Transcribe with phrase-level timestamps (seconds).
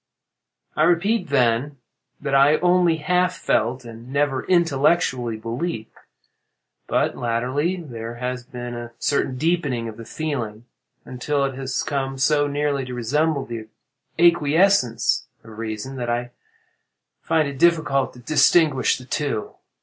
[0.75, 1.77] "I repeat, then,
[2.19, 5.91] that I only half felt, and never intellectually believed.
[6.87, 10.65] But latterly there has been a certain deepening of the feeling,
[11.05, 13.67] until it has come so nearly to resemble the
[14.17, 16.31] acquiescence of reason, that I
[17.21, 19.55] find it difficult to distinguish between the two.